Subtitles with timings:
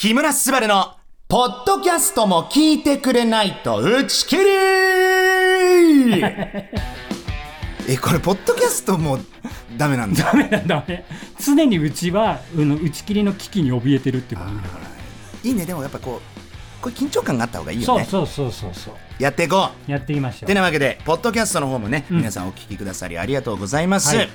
[0.00, 0.96] 木村昴の、
[1.28, 4.44] ポッドキャストも聞いてくれないと打ち切り
[7.86, 9.18] え、これ、ポッドキャストも
[9.76, 10.24] ダメなんだ。
[10.24, 11.04] ダメだダメ
[11.38, 14.84] 常にうちはあの打ち切りの危機に怯えてるっていう番組だから
[15.44, 18.06] いいね、でもやっぱこう、これ緊張感があった方がいいよね。
[18.10, 19.90] そうそうそうそうやっていこう。
[19.90, 24.16] やっていきましょてうなわけで、ポッドキャストの方もね、うん皆さんお聞きくださりありがとうございます。
[24.16, 24.30] はい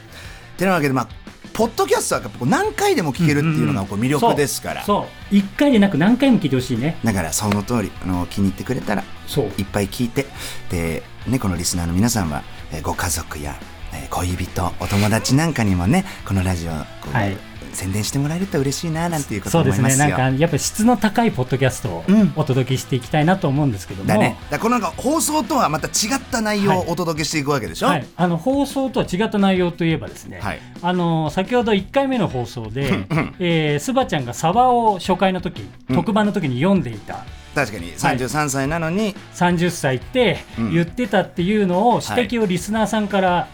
[0.57, 1.07] てなわけで、まあ、
[1.55, 4.83] ポッドキャストはやっぱこう何回でも聞けるっていうのがこう魅力ですから。
[4.83, 5.01] そう。
[5.03, 5.37] そう。
[5.37, 9.45] 一回でなく何回も聞いてほしいねだからその通りあの気に入ってくれたらそう。
[9.57, 10.25] いっぱい聞いて
[10.69, 13.55] で、ね、このリスナーの皆さんは、えーご家族や、
[13.93, 16.77] えー恋人お友達なんかにもねこのラジオこ
[17.09, 17.37] う、はい
[17.75, 20.05] 宣伝してもらえると嬉しいななんていうことそうです思いますよ。
[20.07, 20.11] ね。
[20.11, 22.33] なんかやっぱ質の高いポッドキャストをうん。
[22.35, 30.59] お届けしていきたいなと思うんですけども、だね、だこのなんか放送とはまた違った内容をお届けしていくわけでしょ、はい、あの放送とは違った内容といえばですね、はい。
[30.81, 33.05] あの先ほど1回目の放送で、
[33.39, 35.61] えー、スバちゃんがサバを初回の時、
[35.93, 37.25] 特番の時に読んでいた。
[37.53, 37.93] 確かに。
[37.93, 40.73] 33歳なのに、30歳ってうん。
[40.73, 43.47] 言ってたっていうのを指摘をリスナーさんから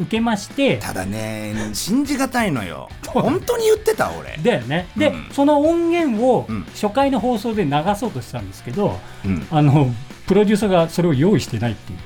[0.00, 2.88] 受けまして、ただね信じがたいのよ。
[3.06, 4.88] 本当に言ってた俺、だよね。
[4.96, 5.28] で、うん。
[5.32, 6.64] その音源をうん。
[6.74, 9.92] 初回の放送で流そうとしたんですけど、うん、あの
[10.26, 11.98] プロデューサーがそれを用意してないっていう。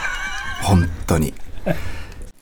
[0.62, 1.32] 本当に。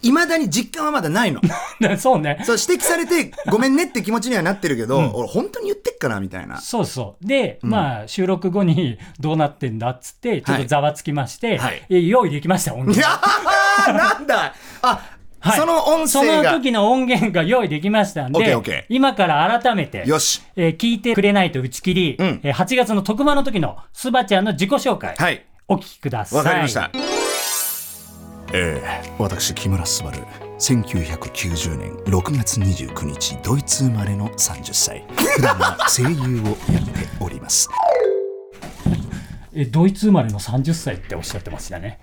[0.01, 1.41] いまだに実感はまだないの。
[1.99, 2.41] そうね。
[2.45, 6.61] そう指摘されてごめんねって気持ちにはなってるけど、俺本当に言ってっかなみたいな。
[6.61, 7.27] そうそう。
[7.27, 7.71] で、うん。
[7.71, 11.85] まあ収録後にどうなってんだっつってちょっとざわつきまして、はい。
[11.91, 13.03] え用意できました音い源
[13.93, 14.55] なんだ。
[14.83, 15.01] あ、
[15.41, 15.59] はい。
[15.59, 18.85] その音その声が時の音源が用意できましたんで、オッケーオッケー。
[18.89, 20.43] 今から改めて、よし。
[20.57, 22.41] えー聞いてくれないと打ち切り、うん。
[22.43, 25.45] えー8月の特番の時のスバちゃんの自己紹介、はい。
[25.69, 26.39] お聞きください。
[26.39, 26.91] わかりました。
[28.53, 30.11] えー、私木村昴
[30.59, 35.05] 1990年6月29日ドイツ生まれの30歳。
[35.15, 37.69] 普段は声優をやっております。
[39.55, 42.01] えードイツ生まれの30歳っておっしゃってましたね。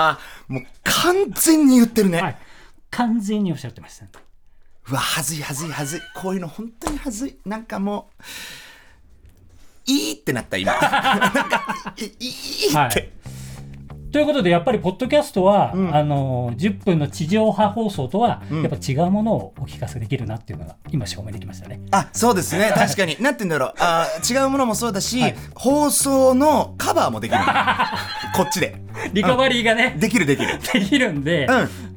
[0.00, 2.36] あもう完全に言ってるね、はい。
[2.90, 4.10] 完全におっしゃってました、ね。
[4.88, 6.00] うわはずいはずいはずい。
[6.14, 7.36] こういうの本当にはずい。
[7.44, 8.22] なんかもう
[9.90, 10.72] いいってなった今。
[10.78, 10.80] なん
[11.32, 12.08] かいい
[12.68, 13.10] って、はい。
[14.12, 15.94] ということでやっぱりポッドキャストは、うん。
[15.94, 18.62] あの10分の地上波放送とは、うん。
[18.62, 21.80] やっぱ違うものをお聞かせできるなっていうのが今証明できましたね。
[21.90, 22.70] あそうですね。
[22.72, 23.20] 確かに。
[23.20, 23.74] なんて言うんだろう。
[23.78, 25.36] あ違うものもそうだし、はい。
[25.56, 27.40] 放送のカバーもできる
[28.38, 28.80] こっちで。
[29.12, 30.60] リカバリーがね、できるできる。
[30.72, 31.48] できるんで、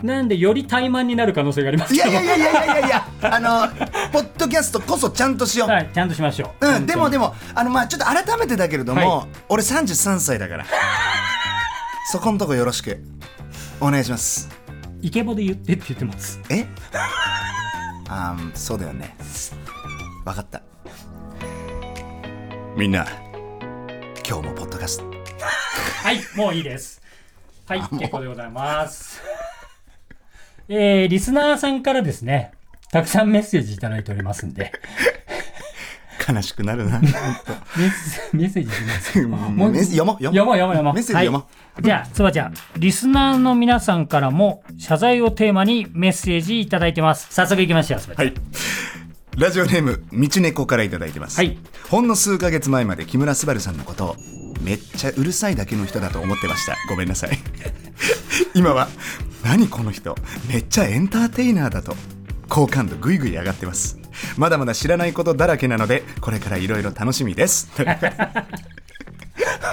[0.01, 2.11] うなんでより怠慢になる可能性がありますいけど。
[2.11, 3.07] やいやいやいやいやいや。
[3.21, 3.67] あの
[4.11, 6.67] ポッドキャストこそちゃんとしよう、はい、ちゃんとしましょう。
[6.67, 10.65] うん、でもでももあのまあちょっと改めてだけれども、は俺33歳だから。
[12.11, 13.03] そこんとこよろしく。
[13.79, 14.49] お願いします。
[15.03, 16.39] イケボで言ってって言ってます。
[16.49, 16.65] え？
[18.09, 19.15] あーそうだよね。
[20.25, 20.63] 分かった。
[22.75, 23.05] みんな
[24.27, 27.01] 今日もポッドキャストはい、もういいです。
[27.67, 29.21] はい、結構でございます。
[30.67, 32.51] えー、リスナーさんからですね、
[32.91, 34.71] たくさんメッセージいただいておりますんで、
[36.27, 37.11] 悲しくなるなメッ
[37.89, 39.21] セメッセージします。
[39.27, 40.93] もう読もう読もう読もう。
[40.93, 41.47] メッセージ読もうは
[41.79, 47.33] い、じゃあ、つばちゃん、リスナーの皆さんからも謝罪をテーマにメッセージいただいてます。
[47.33, 48.25] 早速いきましょう、つばちゃん。
[48.27, 48.33] はい
[49.37, 51.57] ラジオネーム道猫からいただいてます、はい
[51.89, 54.15] ほんの数ヶ月前まで木村昴さんのことを
[54.63, 56.75] めっちゃうるさいだけの人だと思ってました。
[56.89, 57.37] ごめんなさい。
[58.53, 58.87] 今は
[59.43, 60.15] 何この人。
[60.47, 61.95] めっちゃエンターテイナーだと。
[62.49, 63.97] 好感度ぐいぐい上がってます。
[64.37, 67.69] まだまだ知らないことだらけなのでこれからいろいろ楽しみです。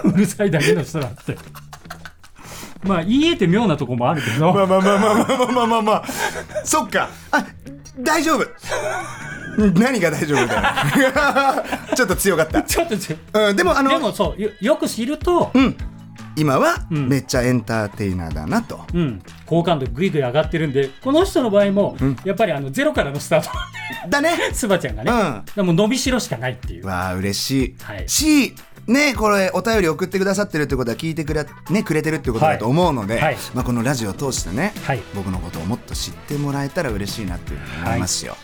[0.05, 1.37] うるさいだけの人だって。
[2.85, 6.05] まあ、言えて妙なとこもあるけど、まあまあまあまあまあまあまあまあまあ。
[6.65, 7.11] そっか。
[7.33, 7.45] あ
[7.99, 8.47] 大丈夫
[9.75, 10.63] 何が大丈夫だよ。
[11.95, 12.63] ちょっと強かった。
[12.63, 15.77] ちょっとちょうん、でもあのでもそうよよく知ると、うん、
[16.37, 17.09] 今はうん。
[17.09, 22.17] めっちゃエンターテイナーだなと、うん、好感度ぐいぐい上がってるんでこの人の場合も、ん。
[22.25, 23.51] やっぱりあのゼロからのスタート。
[24.09, 24.31] だね。
[24.55, 25.43] スバちゃんがね、うん。
[25.57, 26.87] でも伸びしろしかないっていう。
[26.87, 28.09] わあ嬉しい、はい。
[28.09, 28.55] し
[28.87, 33.23] ねこれお便り送ってくださってるってことは聞いてくれ,、ね、くれてるってことだと思うので、はい。
[33.25, 35.03] はいまあ、このラジオを通してね、はい。
[35.15, 38.37] 僕のことをもっと知ってもらえたら嬉しいなっていうふうに思いますよ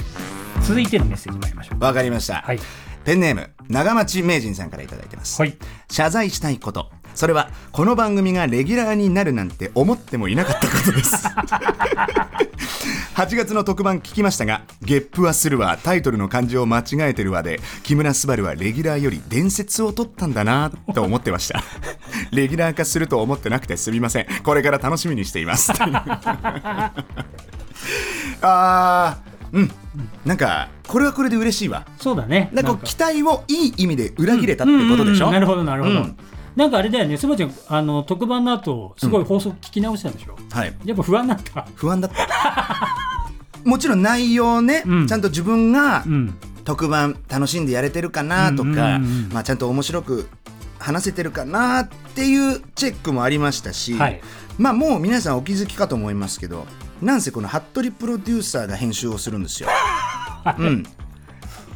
[0.66, 1.84] 続いてのメッセージ参りましょう。
[1.84, 2.58] わ、かりました、はい。
[3.05, 5.56] ペンネーム長町名人さんからいただいてます、はい。
[5.90, 6.90] 謝罪したいこと。
[7.14, 11.28] それはこの番組がレギュラーになるなんて思ってもいなかったことです。
[13.14, 15.78] 8月の特番聞きましたがゲップはするわ。
[15.81, 21.62] タイトルの漢字を間違えてるわで木村昴はレギュラーより伝説を取ったんだなと思ってました。
[22.32, 24.26] レギュラー化すると思ってなくてすみません。
[24.43, 25.70] これから楽しみにしています。
[28.40, 29.70] あーうん
[30.25, 31.87] なんかこれはこれで嬉しいわ。
[31.99, 32.50] そうだね。
[32.53, 35.41] なんかう期待をいい意味で裏切れたってことでしょ、うんうんうん。
[35.41, 36.17] なるほどなるほど、うん。
[36.56, 37.53] なんかあれだよねすばちゃん。
[37.69, 40.75] あの特番の後すごい放送聞き直したんでしょ、はい。
[40.85, 41.67] やっぱ不安だった？
[41.75, 42.88] 不安だった。
[43.65, 45.06] もちろん内容ね、うん。
[45.06, 46.35] ちゃんと自分がうん。
[46.65, 48.94] 特番楽しんでやれてるかなとか、うんうんうんう
[49.29, 49.29] ん。
[49.35, 50.29] まあ、ちゃんと面白く
[50.79, 54.23] 話せてるかなっていうチェックもありましたし、はい。
[54.56, 56.67] まあもう皆さんお気づきかと思いますけど
[57.03, 59.69] なんせこの服部プロデューサーが編集をするんですよ。
[60.58, 60.85] うん、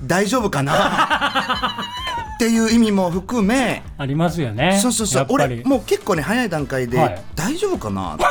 [0.05, 1.77] 大丈夫かな？
[2.37, 4.79] っていう意味も含めありますよね。
[4.81, 5.27] そうそうそう。
[5.31, 7.23] 俺もう結構ね早い段階で、はい。
[7.35, 8.15] 大丈夫かな？
[8.15, 8.25] って。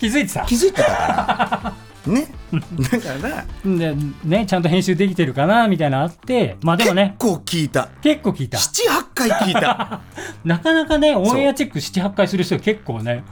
[0.00, 0.44] 気づいてた？
[0.44, 1.72] 気づいてたか
[2.06, 2.12] ら。
[2.12, 2.26] ね？
[2.90, 3.44] だから。
[3.64, 3.94] で
[4.24, 5.68] ねちゃんと編集できてるかな？
[5.68, 6.56] みたいなのあって。
[6.62, 7.14] まあでもね。
[7.20, 7.88] 結構聞いた。
[8.02, 8.58] 結構聞いた。
[8.58, 10.00] 78回聞いた。
[10.44, 13.22] なかなかねオンエアチェック78回する人結構ね。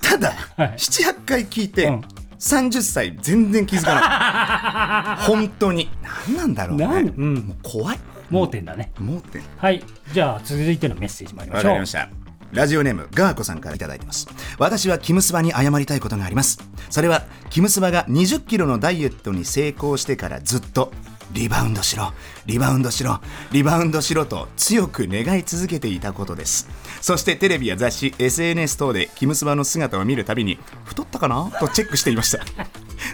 [0.00, 0.74] ただ、はい。
[0.76, 2.02] 78回聞いて、うん
[2.40, 5.24] 30歳全然気づかない。
[5.28, 5.90] 本当に。
[6.26, 7.12] 何なんだろうね。
[7.16, 7.34] うん。
[7.34, 7.98] もう怖い。
[8.30, 8.92] 盲点だね。
[8.98, 9.42] 盲点。
[9.58, 9.84] はい。
[10.12, 11.70] じゃあ続いてのメッセージ参りまわしょう。
[11.70, 12.08] かりました。
[12.52, 14.26] ラジオネームガーコさんからいただいてます。
[14.58, 16.58] 私はキムスバに謝りたいことがあります。
[16.88, 20.92] それはキムスバが20キロのダイエットに成功してからずっと
[21.32, 22.12] リバウンドしろ。
[22.46, 23.20] リバウンドしろ。
[23.52, 26.68] リバウンドしろと強く願い続けていたことです。
[27.00, 31.50] そしてテレビや雑誌 SNS 等でキムスバの姿を見るたびに太ったかな？
[31.60, 32.44] とチェックしていました。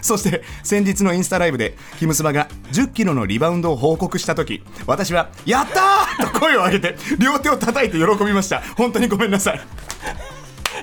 [0.01, 8.61] そして先日のインスタライブでキムスバが10キロのリバウンドを報告した時私は「やったー!」と声を上げて両手を叩いて喜びました。
[8.75, 9.61] 本当にごめんなさい。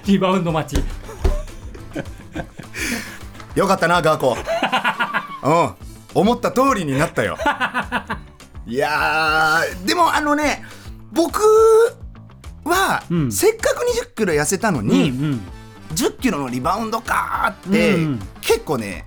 [0.07, 0.83] リバウンド待ち。
[3.55, 4.37] よかったなガーコ
[5.45, 5.53] う
[5.83, 5.84] ん
[6.15, 7.37] 思った通りになったよ。
[8.67, 10.65] いやーでもあのね
[11.13, 11.41] 僕
[12.65, 13.33] は、うん。
[13.33, 13.85] せっかく
[14.15, 15.41] 20キロ痩せたのうんに、うん。
[15.95, 19.05] 10キロのリバウンドかーって、うん結構ね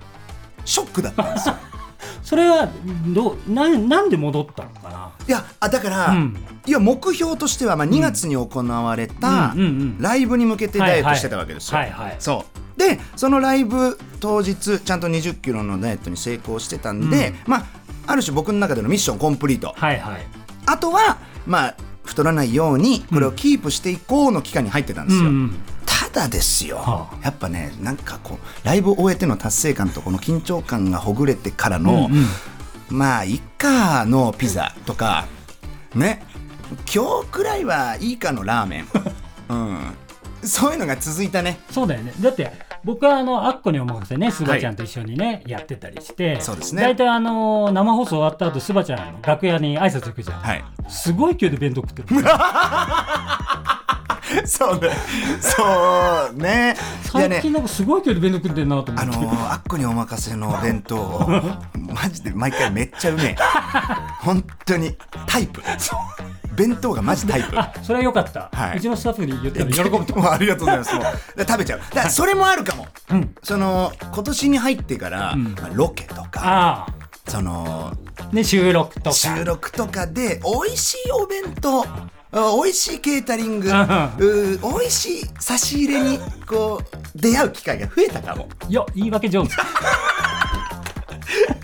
[0.65, 1.55] ショックだったんですよ。
[2.23, 2.69] それは
[3.07, 5.09] どうななんで戻ったのかな？
[5.27, 6.37] いやあだから、うん。
[6.65, 11.77] いや目標としては、まあ、2月に行われたうんうんうんライブに向けてダイエットしてたわけですよ。
[11.79, 12.15] はいはい。
[12.19, 17.65] そうでそのライブ当日ちゃんと2 0キロのダイエットに成功してたんで、まあ
[18.07, 19.73] ある種僕の中でのミッションコンプリート。
[19.75, 20.25] はいはい。
[20.65, 21.75] あとはまあ
[22.05, 25.29] 太らないようにこれをキープしていこうの期間に入ってたんですよ。
[25.29, 32.17] うんただですよ、はやっぱねなんかこうライブを終えての達成感とこの緊張感がほぐれてからの、うん
[32.91, 32.97] うん。
[32.97, 35.27] まあいっかのピザとか
[35.95, 36.23] ね。
[36.93, 38.87] 今日くらいはいいかのラーメン、
[39.49, 39.79] うん、
[40.43, 41.59] そういうのが続いたね。
[41.71, 42.13] そうだよね。
[42.19, 42.51] だって
[42.87, 44.31] 僕はあのアッコにお任せね。
[44.31, 46.39] スバちゃんと一緒にね、やってたりして。
[46.39, 46.83] そうですね。
[46.83, 50.63] 大体あの生放送終わった後スバちゃんの楽屋に挨拶行くじゃん、はい。
[50.87, 52.07] すごい勢いで弁当食ってる
[54.47, 54.89] そうね。
[55.41, 56.77] そうね。
[57.13, 57.35] いやね。
[57.35, 61.29] 最近なんかすごい勢いで弁当食ってるなと思って、あのー、あっこにお任せの弁当を
[61.75, 63.35] マジで毎回めっちゃうめえ。
[64.21, 64.95] 本当に。
[65.25, 65.61] タイプ
[66.57, 67.57] 弁当がマジタイプ。
[67.57, 68.77] あそれはよかった、はい。
[68.77, 76.87] うちのスタッフに言ったら喜ぶとありがとうございます食べちゃうだからそれもあるかも、うんその今年に入ってから、んまあロケとかあ
[77.27, 89.53] そのあね収録とか収録とかで美味しいお弁当あ美味しいケータリングう美味しい差し入れにこう出会う機会が増えたかもいや言い訳上手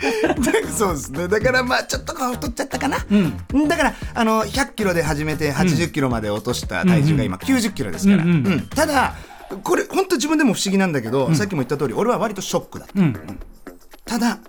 [0.75, 1.27] そうですね。
[1.27, 3.67] だからまあちょっとこう太っちゃったかな、うん。
[3.67, 8.67] だからあの100キロで始めて80キロまで落とした体重が今90キロですから、うんうんうん。
[8.67, 9.15] ただ
[9.63, 13.15] これ本当自分でも不思議なんだけど、さっきも言った通り俺は割とショックだった、うん。
[14.05, 14.39] ただ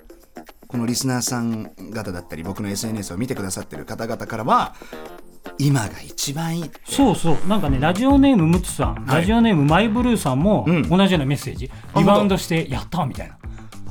[0.67, 4.75] このリスナーさん方だったり僕の SNS を見てくださってる方々からは
[5.59, 7.49] 今が一番いいそうそう。
[7.49, 9.21] なんかねラジオネームムツさん、はい。
[9.21, 10.88] ラジオネームマイブルーさんもうん。
[10.88, 13.37] 同じようなメッセージ、あリバウンドしてやったみたいな。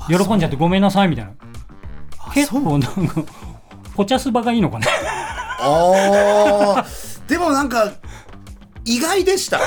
[0.09, 1.31] 喜んじゃってごめんなさいみたいな
[2.33, 3.23] 結構なんか
[3.95, 4.87] ポチャスバがいいのかな？
[5.59, 7.29] あー。
[7.29, 7.91] でもなんか
[8.85, 9.59] 意外でした。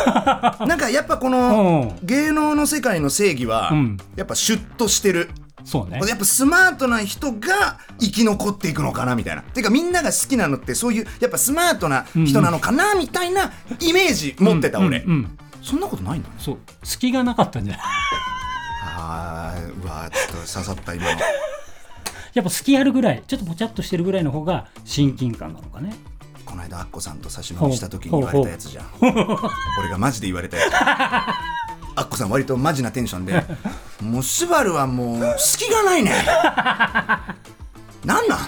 [0.67, 2.07] なんかやっぱこのうん。
[2.07, 3.97] 芸能の世界の正義は、うん。
[4.17, 5.31] やっぱシュッとしてる。
[5.65, 6.01] そうね。
[6.07, 9.43] やっぱスマートな人が生き残っていくのかなみたいな。
[9.43, 15.39] てかみんなが好きなのってそういうやっぱスマートな人なのかなみたいなイメージ持ってた俺、うんうん。
[15.63, 16.29] そんなことないんだ。
[16.29, 16.59] ねそう。
[16.85, 17.83] 隙がなかったんじゃない？
[18.99, 21.19] あーうわーちょっと刺さった今の
[22.37, 25.97] やっぱ隙あるぐらいちょっとポチャっとしてるぐらいの方が親近感なのかね。
[26.45, 28.87] この間アッコさんと差し飲みした時に言われたやつじゃん。
[29.81, 30.75] 俺がマジで言われたやつ。
[30.75, 33.43] アッコさん割とマジなテンションで
[34.05, 36.13] 「もうスバルはもう隙がないね。
[38.05, 38.39] なんなん?」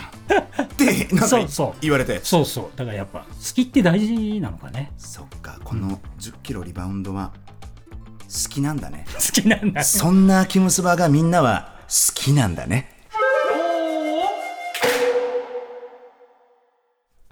[0.62, 1.74] ってなんかそうそう。
[1.80, 2.28] 言われたやつ。
[2.28, 2.78] そうそう。
[2.78, 4.92] だからやっぱ好きって大事なのかね。
[4.98, 5.58] そっか。
[5.64, 7.32] この1 0キロリバウンドは
[8.28, 12.97] 好きなんだね好きなんだそんなキムスバがみんなは好きなんだね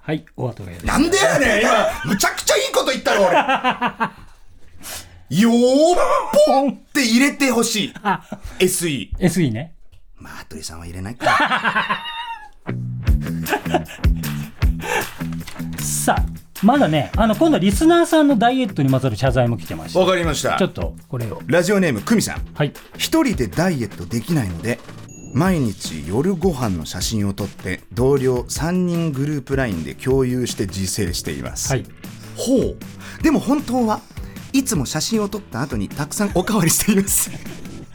[0.06, 0.24] はい。
[0.36, 0.86] お後がよろしい。
[0.86, 1.62] なんでやねん。
[1.62, 1.70] 今
[2.04, 3.34] むちゃくちゃいいこと言ったろ俺。
[5.40, 5.96] よー
[6.46, 7.94] ぽんって入れてほしい。
[8.04, 8.22] あ。
[8.60, 9.74] SE SE ね。
[10.14, 11.26] まあ羽鳥さんは入れないか。
[15.82, 16.24] さあ
[16.62, 20.56] まだねあの今度リスナーさんのダイエットにまつわる謝罪も来てましたわかりました。
[20.56, 21.42] ちょっとこれを。
[21.46, 22.42] ラジオネーム久美さん。
[22.54, 22.72] はい。
[22.96, 24.78] 一人でダイエットできないので
[25.36, 31.84] 毎日夜ご飯の写真を撮って同僚3人グループ LINE で共有して自制しています、はい。
[32.38, 32.76] ほう。
[33.22, 34.00] でも本当は
[34.54, 37.30] いつも写真を撮った後にたくさんおかわりしています。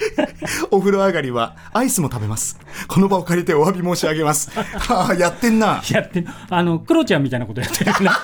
[0.69, 2.59] お風呂上がりはアイスも食べます。
[2.87, 4.51] この場を借りてお詫び申し上げます。
[4.51, 5.81] はあやってんな。
[5.89, 8.11] やってあのクロちゃんみたいなことやってるな。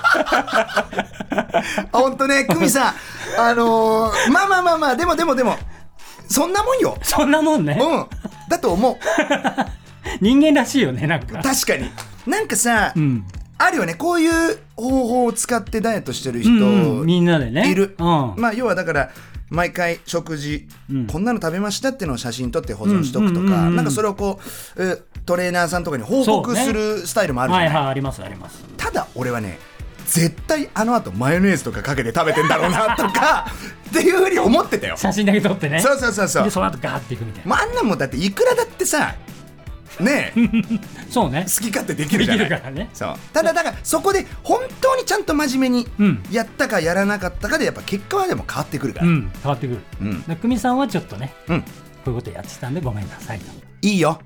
[0.70, 0.88] あ
[1.90, 2.94] 本当ね久美さん。
[3.36, 5.58] あのーまあまあまあまあでもでもでも
[6.28, 6.96] そんなもんよ。
[7.02, 7.78] そんなもんね。
[7.80, 8.06] うん。
[8.48, 8.96] だと思う。
[10.20, 11.42] 人間らしいよねなんか。
[11.42, 11.90] 確かに。
[12.26, 13.24] なんかさ、うん。
[13.58, 13.94] あるよね。
[13.94, 17.70] こういう方法を使ってダイエットしてる人、うんうんみんなでね。
[17.70, 18.34] いる、うん。
[18.36, 19.10] まあ要はだから
[19.50, 21.06] 毎回食事、うん。
[21.06, 23.76] こんなの食べましたっていうのを写真撮って保存しとくとか、うんうんうんうん。
[23.76, 24.38] なんかそれをこ
[24.76, 28.64] うえトレーナーさんとかに報告するスタイルもあるじゃない、はいはいありますあります。
[28.76, 29.58] ただ俺はね
[30.08, 33.46] 絶対あの後マヨネーズとかかけて食べてんだろうなとか
[33.90, 34.96] っていうふうに思ってたよ。
[34.96, 35.80] 写真だけ撮ってね。
[35.80, 36.44] そうそうそうそう。
[36.44, 37.50] でその後ガーっていくみたいな。
[37.50, 39.14] まあ、あんなんもんだっていくらだってさ
[40.00, 40.40] ねえ。
[41.10, 41.44] そうね。
[41.46, 42.44] 好き勝手できるじゃない。
[42.44, 42.88] できるからね。
[42.94, 43.14] そう。
[43.34, 46.22] ただだからそこで本当にちゃんと真面目にうん。
[46.30, 49.80] やったかやらなかったかでやっぱ結果はでも変わってくるから、うん変わってくる。
[50.00, 50.22] うん。
[50.22, 51.60] で久美さんはちょっとねうん。
[51.60, 51.66] こ
[52.06, 53.44] ういうことやってたんでごめんなさいと。
[53.82, 54.20] いいよ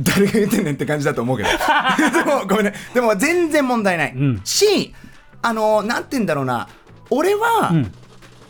[0.00, 1.48] 誰が言ってんねんって感じだと思うけど。
[2.12, 2.74] でもごめんね。
[2.94, 4.40] でも全然問題ない、うん。
[4.44, 4.94] し
[5.42, 6.68] あのなんて言うんだろうな。
[7.10, 7.92] 俺は、うん。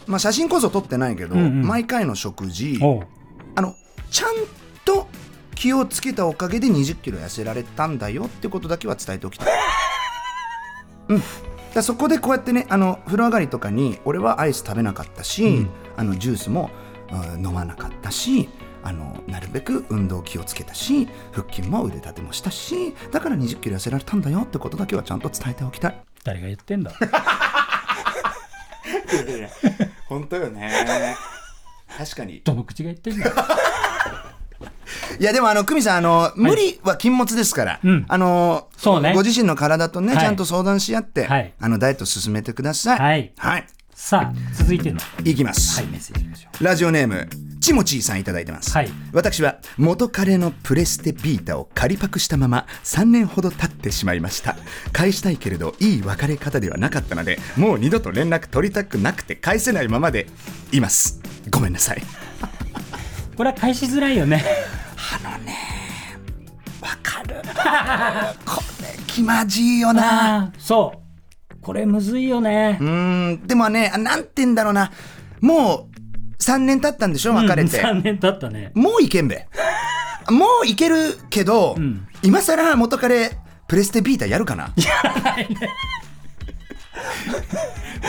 [0.06, 1.46] まあ、写真こそ撮ってないけど、うんうん。
[1.46, 3.06] うん毎回の食事おう。
[3.54, 3.74] あの
[4.10, 4.30] ちゃん
[4.84, 5.08] と
[5.54, 9.48] 気をつけたおかげで2 0キロ痩せられたんだよってことだけは伝えておきたい。
[11.08, 11.28] うん、だか
[11.74, 15.70] らそこでこうやってねあの風呂上がりとかに俺はアイス食べなかったし、うん。
[15.96, 16.92] あのジュースも、うん
[17.44, 18.48] 飲まなかったし
[18.82, 26.00] あのなるべく運動気をつけたし腹筋も腕立てもしたしだから2 0キロ痩せられたんだよってことだけはちゃんと伝えておきたい。
[26.24, 26.92] 誰が言ってんだ？
[30.08, 30.70] 本当よね。
[31.96, 32.40] 確かに。
[32.44, 33.30] どの口が言ってんだ。
[35.20, 38.04] いやでもあの久美さんあの、無理は禁物ですから、うん。
[38.08, 39.12] あのそうね。
[39.14, 40.24] ご自身の体とね、はい。
[40.24, 41.52] ちゃんと相談し合って、はい。
[41.60, 42.98] あのダイエット進めてください。
[42.98, 43.32] はい。
[43.36, 45.00] はい、さあ続いての。
[45.24, 47.28] いきます、はいメッセージラジオネーム
[47.62, 48.90] ちもちーさんいただいてます、はい。
[49.12, 54.56] 私は元彼のプレステビータを仮パクしたまま3年ほど経ってしまいました。
[54.92, 60.26] 返したいけれどいい別れ方ではなかったのでもう二度と連絡取りたくなくて返せないままで
[60.72, 61.22] います。
[61.50, 62.02] ごめんなさい。
[63.36, 64.44] これは返しづらいよね。
[66.80, 67.36] わかる。
[68.44, 70.36] これ気まじいよな。
[70.36, 71.54] ああそう。
[71.60, 72.76] これむずいよね。
[72.80, 74.90] うーんでもねあなんて言うんだろうな。
[75.40, 75.91] もう
[76.42, 78.72] 3年経ったんでしょ別れて、3年経ったね。
[78.74, 79.46] もういけんべ。
[80.30, 82.06] もういけるけど、ん。
[82.22, 83.32] 今さら元彼
[83.68, 84.72] プレステビータやるかな？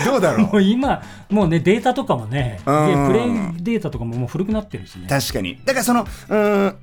[0.05, 2.83] どうだろもう今もうねデータとかもねプレイ
[3.63, 5.07] データとかももう古くなってるしね。
[5.07, 5.59] 確かに。
[5.65, 6.75] だからそのうー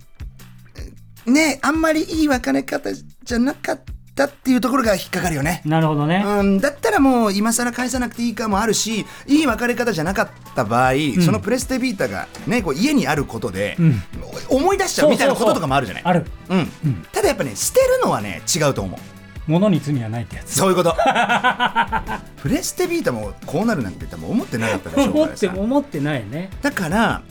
[1.29, 3.93] んねあんまりいい別れ方じゃなかった
[4.25, 5.63] っていうところが引っかかるよね。
[5.65, 6.23] なるほどね。
[6.27, 10.93] うん、だったらもう今更返さなくていいかもあるしいい別れ方じゃなかった場合、
[11.25, 14.03] そのプレステビータが、ね、こう家にあることで、うん。
[14.49, 16.03] 思い出しちゃうみたいなこととかもあるじゃない。
[16.05, 16.27] ある。
[16.49, 16.67] うん。
[17.13, 19.01] ただやっぱね捨てるのはね違うと思う。
[19.47, 20.55] 物に罪はないってやつ。
[20.55, 20.95] そういうこと。
[22.43, 26.51] プレステビータもこうなるなんて思ってなかったでしょう思って思ってないね。
[26.63, 27.23] だから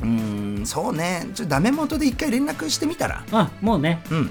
[0.00, 1.28] うーんそうね。
[1.34, 3.24] ちょっとダメ元で一回連絡してみたら。
[3.32, 4.02] あもうね。
[4.10, 4.30] うん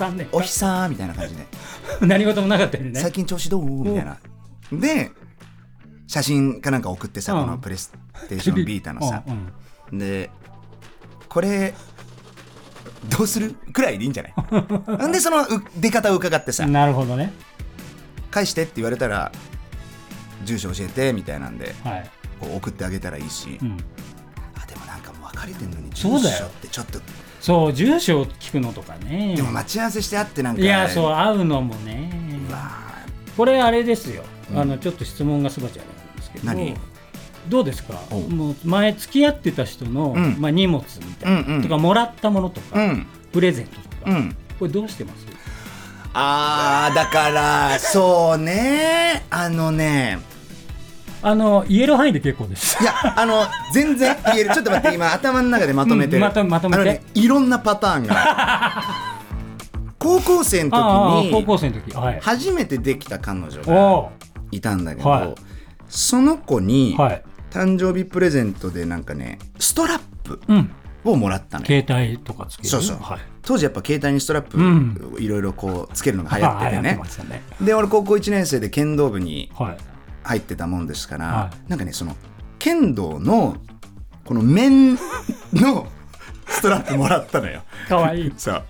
[0.00, 1.46] 3年おひさーみたいな感じで。
[2.00, 2.98] 何事もなかったよね。
[3.00, 3.64] 最近調子どう？
[3.66, 4.16] みたいな。
[4.72, 5.10] で
[6.06, 7.44] 写真かなんか送ってさ、うん。
[7.44, 7.92] このプレス
[8.28, 9.52] テーションビータのさ、うん
[9.92, 9.98] うん。
[9.98, 10.30] で
[11.28, 11.74] これ
[13.08, 14.34] どうするくらいでいいんじゃない？
[14.98, 17.32] な んでそのう出方を伺ってさ、なるほどね。
[18.30, 19.30] 返してって言われたら
[20.44, 23.76] 住所教えてみたいなんではい、こう送ってあげたらいいし、うん、
[24.60, 27.00] あでもなんかもう別れてんのに住所ってちょっと
[27.40, 29.34] そう住所を聞くのとかね。
[29.36, 30.62] でも待ち合わせしてあってなんか。
[30.62, 32.10] いやそう会うのもね。
[33.36, 34.58] これあれですよ、うん。
[34.58, 36.76] あのちょっと質問がすばちゃんなんですけど何？
[37.48, 37.94] どうですか？
[38.28, 40.36] もう前付き合ってた人の、うん。
[40.38, 41.62] まあ、荷物みたいな、うんうん。
[41.62, 43.06] とかもらったものとか、うん。
[43.32, 44.36] プレゼントとか、うん。
[44.58, 45.26] これどうしてます？
[46.12, 49.24] あーだからそうね。
[49.30, 50.18] あのね
[51.22, 52.82] あの言える範囲で結構です。
[52.82, 54.54] いやあの全然言える。
[54.54, 56.82] ちょっと待って今頭の中でまとめてる、うんまとまとめて。
[56.82, 58.82] あのねいろんなパターンが。
[59.98, 61.94] 高校生の時に高校生の時。
[61.94, 62.20] はい。
[62.20, 64.12] 初めてできた彼女おがお
[64.50, 65.34] いたんだけど、はい。
[65.88, 67.22] その子にはい。
[67.50, 70.70] 誕生日プレゼントでなんかねストラップうん。
[71.02, 71.82] をもらったのよ。
[71.82, 72.68] 携帯とかつける？
[72.68, 72.96] そうそう。
[72.98, 73.18] はい。
[73.42, 75.16] 当時やっぱ携帯にストラップうん。
[75.18, 76.96] いろいろこうつけるのが流行っててね。
[76.98, 77.42] ましたね。
[77.60, 79.76] で俺高校1年生で剣道部にはい
[80.22, 82.16] 入ってたもんですから、はなんかねその
[82.58, 83.56] 剣道の
[84.24, 84.94] この面
[85.52, 85.86] の
[86.46, 87.62] ストラップもらったのよ。
[87.88, 88.32] かわいい。
[88.36, 88.62] そう。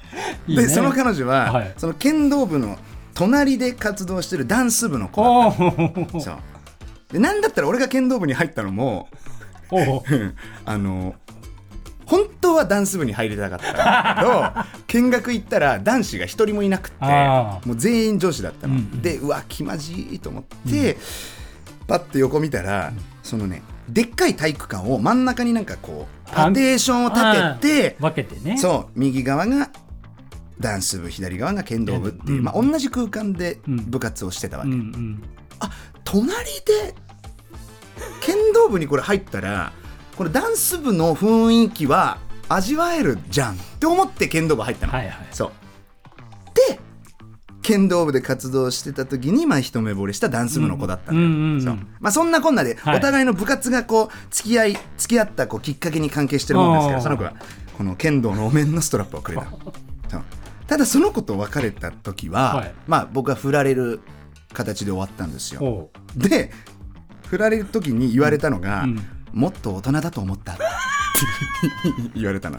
[0.47, 0.63] いいね。
[0.65, 1.75] でその彼女は、はい。
[1.77, 2.79] その剣道部の
[3.15, 6.37] 隣で活動してるダンス部の子だそう。
[7.13, 9.09] でなんだったら俺が剣道部に入ったのも
[10.65, 11.15] あの
[12.07, 19.03] 本当はダンス部に入りたかったんだけど見学行ったら男子が一人もいなくってもう全員女子だったの、うんうん。
[19.03, 20.97] でうわ気まじいと思って、
[21.91, 22.93] パッて横見たら
[23.25, 28.57] そのねでっかい体育館を真ん中になんかこうパテーションを立てて分けてね。
[28.57, 29.71] そう右側が
[30.61, 33.77] ダンス部左側が剣道部っていう、うんまあ、同じ空間でうん。
[33.91, 35.23] 部活をしてたわけ、うんうん。
[36.05, 36.95] 隣で
[38.21, 39.73] 剣道部にこれ入ったら
[40.17, 42.19] これダンス部の雰囲気は
[42.49, 45.27] 味わえるじゃんって思って剣道部入ったの、はいはい。
[45.33, 45.51] そう。
[46.69, 46.79] で
[47.71, 51.79] 剣道部で活動してた時にまあ一目惚れしたダンス部の子だったんうんうんそう。
[52.01, 52.97] まあ、そんなこんなではい。
[52.97, 57.35] お互いの部活がこう付き合い付き合ったこうきっかけに関係してるもんですからその子は
[57.79, 59.47] この剣道のお面のストラップをくれた。
[60.67, 62.75] ただその子と別れた時は、はい。
[62.89, 64.01] まあ僕は振られる
[64.53, 65.91] 形で終わったんですよ。
[66.17, 66.51] で
[67.29, 69.01] 振られる時に言われたのが、うん
[69.33, 70.63] もっと大人だと思ったって
[72.17, 72.59] 言われたの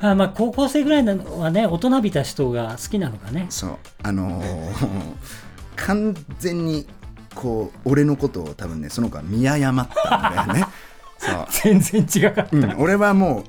[0.00, 3.46] あまあ高校生ぐらいのはね大人びた人が好きなのかね。
[3.50, 3.76] そう。
[4.02, 5.14] あのー
[5.76, 6.86] 完全に
[7.34, 10.66] こう俺のことを多分ねその子は見誤ったんだよね。
[11.18, 11.46] そう。
[11.50, 13.44] 全然違かった、うん、俺はもう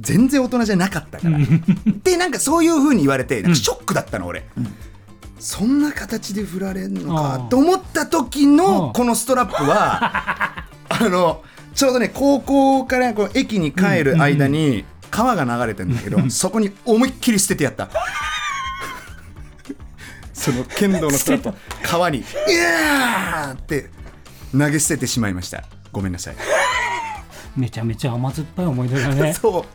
[0.00, 1.38] 全然大人じゃなかったから。
[2.02, 4.44] でなんかそういう風に言われてなんかショックだったの俺、
[5.38, 11.42] そんな形で振られるのかと思った時うんのこのストラップはあの
[11.74, 17.90] ちょうどね高校からこう駅に帰る間に川が流れてんだけどそこに思いっきり捨ててやった。
[20.32, 21.32] その剣道のスト。
[21.32, 23.90] ラップを川に「いやー!」って
[24.52, 25.64] 投げ捨ててしまいました。
[25.92, 26.36] ごめんなさい。
[27.56, 29.34] めちゃめちゃ甘酸っぱい思い出だね。
[29.38, 29.66] そ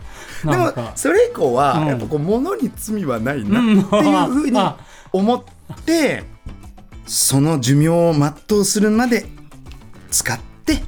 [0.43, 0.49] う。
[0.49, 1.87] でもそれ以降はうん。
[1.87, 4.77] やっぱこう物に罪はないなうんっていうふうにあ。
[5.11, 5.43] 思っ
[5.85, 6.23] て
[7.05, 9.25] その寿命を全うするまで
[10.09, 10.83] 使って、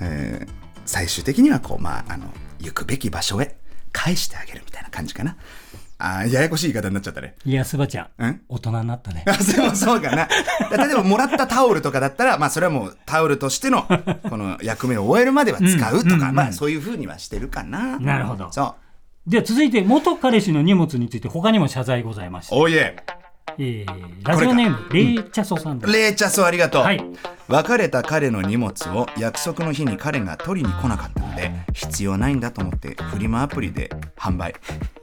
[0.00, 2.26] えー最終的にはこうまああの
[2.60, 3.56] 行くべき場所へ
[3.96, 5.36] 返してあげるみたいな感じかな。
[5.98, 7.36] あーややこしい言い方になっちゃったね。
[7.46, 8.40] いやすばちゃんうん？
[8.50, 9.24] 大人になったね。
[9.28, 10.28] あそうそうかな。
[10.76, 13.84] 例えばもらったタオルとかだったらまあそれはもうタオルとしての
[14.28, 16.34] この役目を終えるまでは使うとか、うんうんうん。
[16.34, 17.98] まあそういうふうにはしてるかな。
[17.98, 18.52] なるほど。
[18.52, 18.74] そ
[19.26, 19.30] う。
[19.30, 22.96] では続いて元彼氏の荷物について他にも謝罪ございました、おいえ
[23.58, 27.02] えー、ラジオネームレイチャソさんです、レイチャスありがとう、はい。
[27.48, 34.54] 別れた彼の荷物を約束の日に彼が取りに来なかったので必要ないんだと思ってフリマアプリで販売。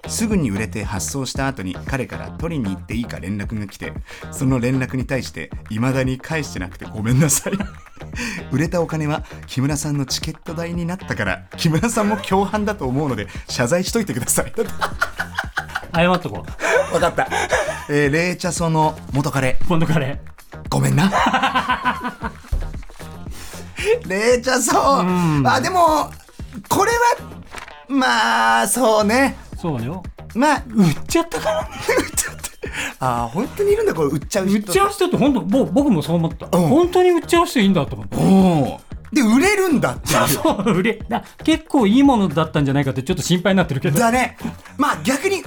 [0.08, 3.94] すぐに売れて発送した後に彼から取りに行っていいか連絡が来て
[4.32, 7.54] その連絡に対して未だに返してなくてごめんなさい。
[8.52, 14.54] 売れたお金は木村さんのチケット代になったから木村さんも共犯だと思うので謝罪しといてください。
[15.96, 16.63] 謝っとこう
[16.94, 17.28] 分かった、
[17.90, 20.20] えー、レイチャソの元彼元彼
[20.70, 21.12] ごめんな。
[24.08, 25.04] レイチャそう。
[25.04, 26.12] んあ、でも、
[26.70, 26.98] これは、
[27.88, 29.36] まあ、そうね。
[29.60, 30.04] そうよ
[30.36, 31.70] まあ、売っちゃったからね
[33.00, 34.58] あ、本当にいるんだ、これ、売っちゃう人。
[34.58, 40.10] 売っちゃう人って本当ぼ僕もそう思った、うん本当に売っちゃう人いいんだと思ってで、売れるんだって。
[40.28, 44.38] そう売れだ結構いいものだったんじゃないかってちょっと心配になってるけどだね。
[44.78, 45.44] まあ、逆に、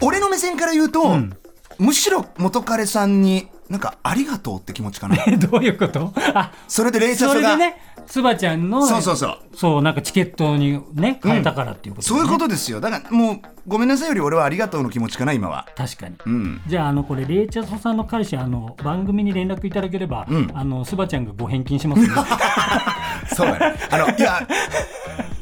[0.00, 1.36] 俺の目線から言うと、ん
[1.78, 5.16] むしろ元彼さんに、なんか、ありがとうって気持ちかな。
[5.38, 6.12] どういうこと？
[6.34, 7.76] あそれでレイチャソが、ね
[8.08, 9.38] つばちゃんのそうそうそう。
[9.54, 12.80] そうなんかチケットにね変えたからっていうこと、ねそういうことですよ。
[12.80, 15.66] だから、もう、ごめんなさいより俺はありがとうの気持ちかな、今は。
[15.76, 16.60] 確かにうん。
[16.66, 22.10] じゃああのこれレイチャソさんの彼氏あの番組に連絡いただければ、んあのスバちゃんがご返金しますんで
[23.36, 23.76] そうだね。
[23.90, 24.40] あの、いや、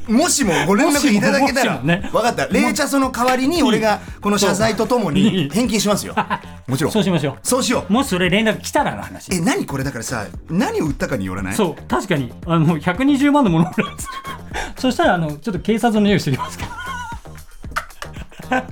[0.07, 2.09] もしもご連絡いただけたら、ね。
[2.11, 2.47] 分かった。
[2.47, 6.15] レイチャソの代わりに俺がこの謝罪とともいにい返金しますよ。
[6.67, 6.93] もちろん。
[6.93, 7.85] そうしましょそうしよう。
[7.89, 9.33] うもしそれ連絡来たらの話。
[9.33, 9.83] え、何これ？
[9.83, 11.55] だからさ、何を売ったかによらない？
[11.55, 12.31] そう確かに。
[12.45, 14.03] あの120万のものを売られて
[14.77, 16.71] そしたらあのちょっと警察の用意しておきますから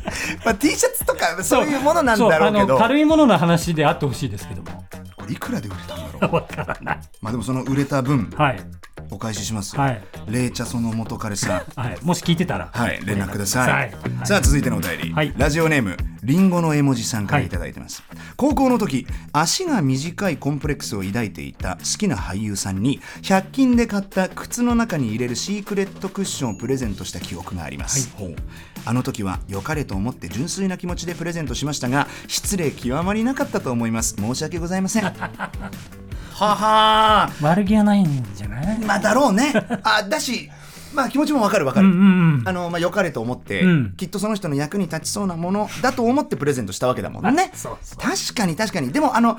[0.46, 4.86] まあ、T シャツとかそういうものなんだろうけど、軽いものの話であってほしいですけども。
[5.18, 6.36] これいくらで売れたんだろう？
[6.36, 7.00] わからない。
[7.22, 8.60] まあでもその売れた分、はい
[9.12, 9.82] お返ししますよ。
[9.82, 10.04] はい。
[10.28, 11.64] 冷茶その元彼さん。
[11.76, 13.72] はい、もし聞いてたら、はい、連絡ください。
[13.72, 13.92] はい。
[14.24, 15.34] さあ、続いてのお便り、はい。
[15.38, 17.50] ラジオネーム、リンゴの絵文字さんからい。
[17.50, 18.04] ただいてます。
[18.36, 28.12] 高校の時、足が短いコンプレックスを抱いていた好きな俳優さんに、100均で買った靴の中に入れるシークレットクッションをプレゼントした記憶があります。
[28.16, 28.36] ほう。
[28.86, 34.16] あの時は良かれと思って純粋な気持ちでプレゼントしましたが、失礼極まりなかったと思います。
[34.18, 35.14] 申し訳ございません。
[36.38, 37.44] ははー。
[37.46, 38.80] 悪気はないんじゃない？
[38.80, 39.54] まあだろうね。
[39.84, 40.50] あ、だし、
[40.94, 41.88] まあ気持ちもわかるわかる。
[41.88, 47.52] うんうんうんあのまあ、良かれと思って、うんきっとその人の役に立ちそうなものだと思ってプレゼントしたわけだもんね。
[47.54, 48.92] そうそう確かに確かに。
[48.92, 49.38] でもあの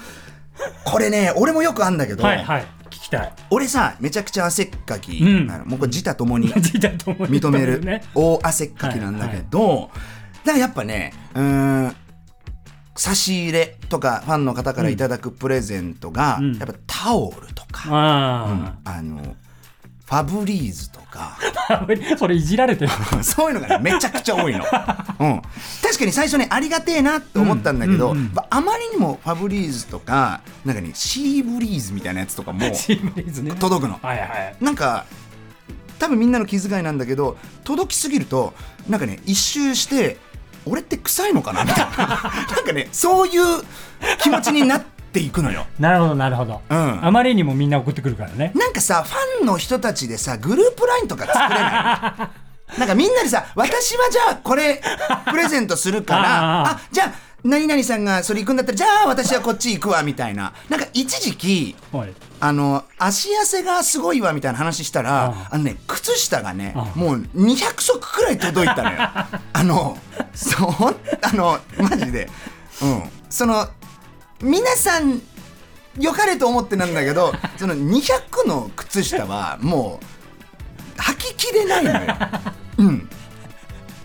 [0.85, 9.91] これね俺もよくあんだけど、はいはい聞きたい俺さめちゃくちゃ汗っかき、うんもうこれ自他ともに 認めるね大汗っかきなんだけど、
[10.45, 11.43] だからやっぱねうー
[11.89, 11.97] ん
[12.97, 19.37] 差し入れとかファンの方からいただくプレゼントが、うんやっぱタオルとか、ああの
[20.07, 21.37] ファブリーズとか。
[21.69, 24.61] あ、 それいじられてる そういうのがね、めちゃくちゃ多いの。
[25.19, 25.43] うん。
[25.83, 32.61] 確かに最初ね、ありがてえなって思ったんだけど、ああまりにもファブリーズとか、なんかね、シーブリーズみたいなやつとかも
[33.59, 33.99] 届くの。
[34.01, 35.07] はいはいなんか、
[35.99, 38.55] 多分みんなの気遣いなんだけど、届きすぎると、
[38.89, 40.19] なんかね、一周して、
[40.67, 41.65] 俺って臭いのかな？
[41.65, 42.07] みたいな。
[42.55, 43.63] なんかね、そういう
[44.19, 45.67] 気持ちになっていくのよ。
[45.79, 47.07] なるほどなるほど、うん。
[47.07, 48.53] あまりにもみんな送ってくるからね。
[48.55, 52.31] なんかさ、ファンの人たちでさ、グループラインとか作れな
[52.77, 52.79] い？
[52.81, 54.83] なんかみんなでさ、私はじゃあこれ
[55.31, 57.13] プレゼントするから、ああじゃあ
[57.47, 60.53] 何々さんがそれ行くんだったら、じゃあ私はこっち行くわみたいな。
[60.69, 68.97] なんか一時期、はいあの、足汗がすごいわみたいな話したら、ああのね、靴下がねあ、もう200足くらい届いたのよ。
[69.53, 69.99] あの、
[70.35, 72.29] そう、あの、マジで。
[72.83, 73.03] うん。
[73.31, 73.69] その、
[74.43, 75.23] 皆さん、
[75.99, 80.01] 良かれと思ってなんだけど、 その200の靴下はも
[80.97, 82.17] う、履ききれないのよ。
[82.79, 83.09] うん。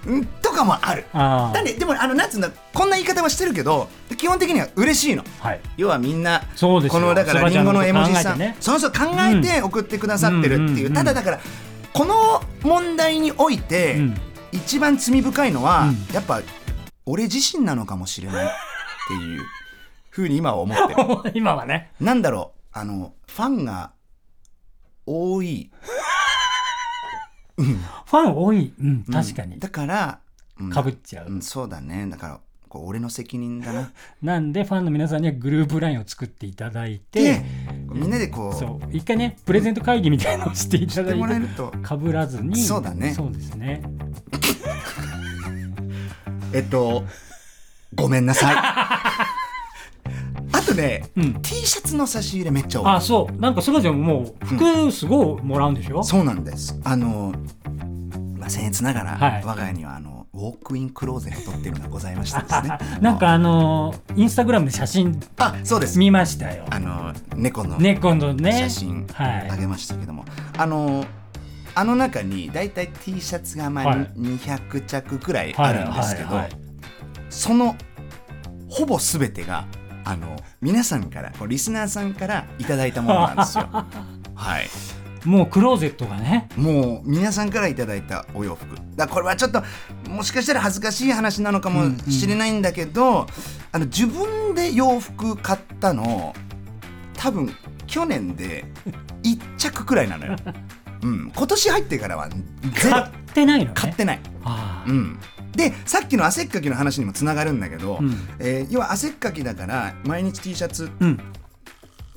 [0.07, 1.05] うんとかもある。
[1.13, 3.87] あなんで、でも、あの、なんつうんだ、こんな言い方はしてるけど、
[4.17, 5.23] 基本的には嬉しいの。
[5.41, 5.61] あはい。
[5.77, 6.99] 要はみんなそうですよ。
[6.99, 10.93] このだからりんごの絵文字さん、ねそうそう考えて送ってくださってるっていう,、うん。
[10.93, 11.39] ただだから
[11.93, 14.17] この問題において、うん。
[14.51, 16.13] 一番罪深いのは、うん。
[16.13, 16.41] やっぱ
[17.05, 18.49] 俺自身なのかもしれないっ
[19.07, 19.43] ていう
[20.09, 21.31] ふうに今は思ってる。
[21.35, 21.91] 今はね。
[21.99, 23.91] なんだろうあのファンが
[25.05, 25.71] 多い
[27.61, 29.59] ファン多い、うん、確かに。
[29.59, 30.19] だから、
[30.59, 30.69] うん。
[30.69, 32.07] かぶっちゃう、うん、そうだね。
[32.09, 32.39] だから
[32.71, 33.91] こう俺の責任だな。
[34.23, 37.45] なんでファンの皆さんにはグループラインを作っていただいでて
[37.91, 42.55] みんなでこうそう一回ねプレゼント会議みたいなのをしていただいてもらえるとかぶらずに。
[42.55, 43.13] そうだね。
[43.13, 43.81] そうですね。
[46.53, 47.05] えっと、
[47.93, 48.55] ごめんなさい。
[50.71, 51.41] あとね、うん。
[51.41, 52.87] T シャツの差し入れめっちゃ多い。
[52.87, 53.41] あそう。
[53.41, 56.79] なんかすがちゃんもう服すごいもらうんでしょ、そうなんです。
[56.83, 57.33] あの、
[58.37, 59.43] まあ、僭越ながら、はい。
[59.43, 62.77] 我が家にはあのウォークインクローゼットっていうのがございましてですね。
[63.01, 65.99] なんかあのーインスタグラムで写真あ、そうです。
[65.99, 66.65] 見ましたよ。
[66.69, 68.53] あの猫の猫のね。
[68.53, 69.49] 写真はい。
[69.49, 70.25] あげましたけども、
[70.57, 71.05] あの
[71.73, 73.97] あの中にだいたい T シャツがまあ、はい。
[74.17, 76.51] 200着くらいあるんですけど、はいはいはい。
[77.29, 77.75] その
[78.69, 79.65] ほぼ全てが
[80.03, 83.67] あの皆さんからこうリスナーさんからいただいたものなんですよ。
[84.35, 84.69] はい。
[85.25, 86.49] もうクローゼットがね。
[86.55, 88.75] もう皆さんからいただいたお洋服。
[88.95, 89.63] だこれはちょっと
[90.09, 93.27] もしかしたら恥ずかしい話なのかもしれないんだけど、
[93.71, 96.35] あの自分で洋服買ったの
[97.13, 98.65] 多分去年で
[99.23, 100.35] 1着くらいなのよ、
[101.03, 102.29] うん、今年入ってからは
[102.75, 103.71] 買ってないのね。
[103.75, 105.19] 買ってない、あうん、
[105.55, 108.15] でさっきの汗っかきの話にもつながるんだけど、うん。
[108.39, 111.19] えー要は汗っかきだから毎日 T シャツあうん。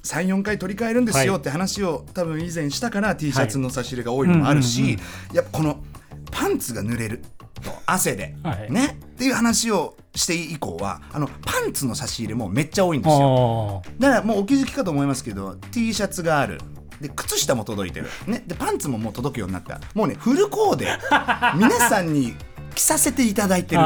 [0.04, 1.40] 34回取り替えるんですよはい。
[1.40, 4.98] って話を多分以前したから T シャツの差し入れが多いのもあるし、
[5.32, 5.82] やっぱこの
[6.30, 7.22] パンツが濡れる
[7.62, 8.70] と汗で、はい。
[8.70, 8.98] ね？
[9.14, 13.82] っていう話をして以降はあのパンツの差し入れもめっちゃ多いんですよ。
[13.84, 16.60] あだからもうお気づきかと思いますけど T シャツがある。
[17.00, 19.80] で靴下も届いてる、ね、でパンツももう届くようになった。
[19.94, 20.88] もうねフルコーデ。
[21.56, 22.34] 皆さんに
[22.74, 23.82] 着させていただいてる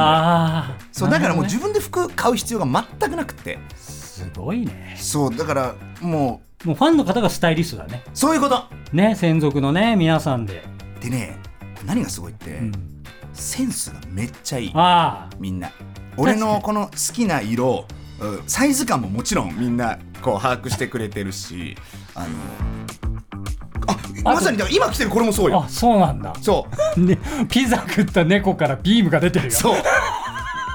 [0.92, 3.58] そうだからもう自分で服買う必要が全くなくて。
[3.76, 4.96] すごいね。
[4.98, 8.02] そうだからももうファンの方がスタイリストだね。
[8.06, 8.64] うそういうこと。
[8.92, 10.64] ね専属のね皆さんで、
[11.00, 11.38] でね
[11.86, 12.72] 何がすごいって、うん。
[13.32, 14.72] センスがめっちゃいい。
[14.74, 15.70] あみんな。
[16.16, 17.84] 俺のこの好きな色
[18.20, 21.76] うんサイズ感ももちろんみんなこう把握してくれてるし
[22.14, 22.28] あの
[24.24, 25.60] あまさに今着てるこれもそうよ。
[25.60, 27.00] ああそうなんだ、そう。
[27.00, 27.18] ね、
[27.50, 29.50] ピザ食った猫からビームが出てるよ。
[29.50, 29.76] そう。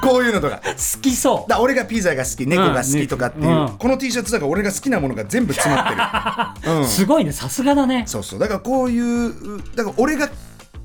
[0.02, 0.60] こういうのとか。
[0.66, 1.50] 好きそう。
[1.50, 8.04] だ俺がピザが好き猫が好きとかっていう、うんこの T シャツだから俺が好きなものが全部詰まってる、うん、すごいねさすがだね。
[8.08, 8.40] そうそう。
[8.40, 9.34] だからこういう
[9.76, 10.30] だから俺が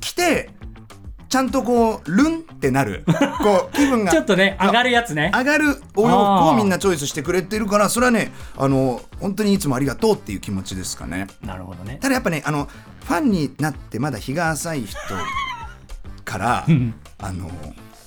[0.00, 0.50] 着て
[1.28, 3.04] ちゃんとこうルンってなる。
[3.42, 4.12] こう気分が。
[4.12, 5.30] ちょっとね上がるやつね。
[5.34, 11.26] 上がるお洋服をみんなチョイスしてくれてるからそれはねあの本当にいつもありがとうっていう気持ちですかね。
[11.42, 11.98] なるほどね。
[12.00, 12.68] ただやっぱねあの
[13.04, 14.96] ファンになってまだ日が浅い人
[16.24, 16.94] からん。
[17.18, 17.50] あの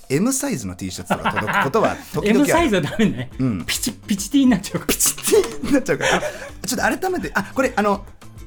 [0.09, 2.51] M サイズの T シャツとか届くことは 時 M 々ある。
[2.53, 3.63] サイズはダメね、ん。
[3.65, 4.93] ピチピチティになっちゃうから。
[4.93, 6.17] ピチッてなっちゃうから。
[6.17, 6.21] あ
[6.67, 8.03] ちょっと改めてあこれあの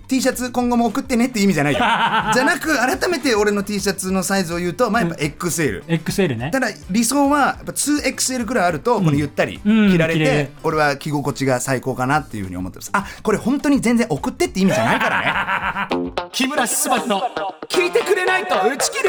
[0.07, 1.79] T シャツ今後も送ってねって意味じゃないよ。
[2.35, 6.51] じゃなく改めて俺の T シャツのサイズを言うとまあやっぱ XL、XL ね。
[6.51, 12.91] ただ理想はやっぱ 2XL くらいあるとこのゆったりうん着られて俺は着心地が最高かなっていうふうに思ってます。
[12.93, 16.05] あこれ本当に全然送ってって意味じゃないからね。
[16.33, 17.23] 木村昴の
[17.69, 19.03] 聞いてくれないと打ち切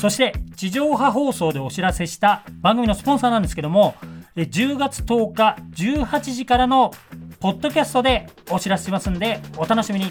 [0.00, 3.94] そして地上波放送でお知らせした番組のスポンサーなんですけども
[4.36, 6.92] え10月10日18時からの
[7.38, 10.10] ポッドキャストでお知らせしますんでお楽しみに。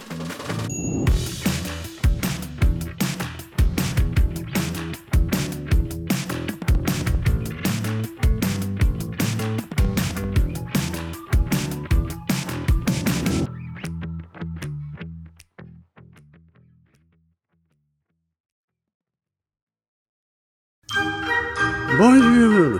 [21.97, 22.79] ボンジュー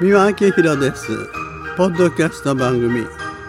[0.00, 1.08] 三輪明宏です。
[1.76, 3.21] ポッドキャスト番組。